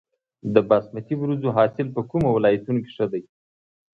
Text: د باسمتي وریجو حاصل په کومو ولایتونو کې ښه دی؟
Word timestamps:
د 0.53 0.55
باسمتي 0.69 1.13
وریجو 1.17 1.49
حاصل 1.57 1.87
په 1.95 2.01
کومو 2.09 2.27
ولایتونو 2.37 2.79
کې 2.83 2.91
ښه 2.95 3.05
دی؟ 3.11 3.23